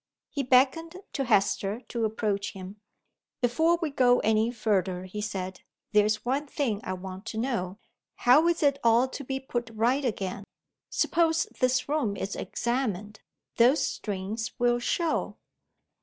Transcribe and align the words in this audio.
He 0.31 0.41
beckoned 0.41 0.95
to 1.13 1.25
Hester 1.25 1.81
to 1.89 2.05
approach 2.05 2.53
him. 2.53 2.77
"Before 3.39 3.77
we 3.79 3.91
go 3.91 4.17
any 4.21 4.49
further," 4.49 5.03
he 5.03 5.21
said, 5.21 5.61
"there's 5.91 6.25
one 6.25 6.47
thing 6.47 6.81
I 6.83 6.93
want 6.93 7.27
to 7.27 7.37
know. 7.37 7.77
How 8.15 8.47
is 8.47 8.63
it 8.63 8.79
all 8.83 9.07
to 9.09 9.23
be 9.23 9.39
put 9.39 9.69
right 9.71 10.03
again? 10.03 10.43
Suppose 10.89 11.45
this 11.59 11.87
room 11.87 12.17
is 12.17 12.35
examined? 12.35 13.19
Those 13.57 13.85
strings 13.85 14.53
will 14.57 14.79
show." 14.79 15.37